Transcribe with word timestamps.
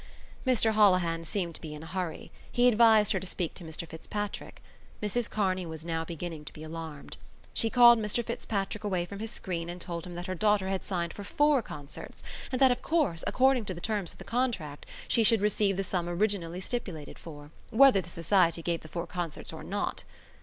Mr 0.47 0.71
Holohan 0.71 1.23
seemed 1.23 1.53
to 1.53 1.61
be 1.61 1.75
in 1.75 1.83
a 1.83 1.85
hurry; 1.85 2.31
he 2.51 2.67
advised 2.67 3.11
her 3.11 3.19
to 3.19 3.27
speak 3.27 3.53
to 3.53 3.63
Mr 3.63 3.87
Fitzpatrick. 3.87 4.59
Mrs 4.99 5.29
Kearney 5.29 5.63
was 5.63 5.85
now 5.85 6.03
beginning 6.03 6.43
to 6.45 6.53
be 6.53 6.63
alarmed. 6.63 7.17
She 7.53 7.69
called 7.69 7.99
Mr 7.99 8.25
Fitzpatrick 8.25 8.83
away 8.83 9.05
from 9.05 9.19
his 9.19 9.29
screen 9.29 9.69
and 9.69 9.79
told 9.79 10.07
him 10.07 10.15
that 10.15 10.25
her 10.25 10.33
daughter 10.33 10.69
had 10.69 10.83
signed 10.83 11.13
for 11.13 11.23
four 11.23 11.61
concerts 11.61 12.23
and 12.51 12.59
that, 12.59 12.71
of 12.71 12.81
course, 12.81 13.23
according 13.27 13.65
to 13.65 13.75
the 13.75 13.79
terms 13.79 14.11
of 14.11 14.17
the 14.17 14.23
contract, 14.23 14.87
she 15.07 15.23
should 15.23 15.39
receive 15.39 15.77
the 15.77 15.83
sum 15.83 16.09
originally 16.09 16.61
stipulated 16.61 17.19
for, 17.19 17.51
whether 17.69 18.01
the 18.01 18.09
society 18.09 18.63
gave 18.63 18.81
the 18.81 18.87
four 18.87 19.05
concerts 19.05 19.53
or 19.53 19.63
not. 19.63 20.03